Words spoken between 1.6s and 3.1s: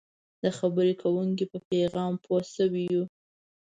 پیغام پوه شوي یو.